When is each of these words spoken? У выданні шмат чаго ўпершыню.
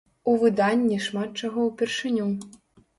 У 0.31 0.33
выданні 0.43 0.97
шмат 1.09 1.39
чаго 1.47 1.69
ўпершыню. 1.71 2.27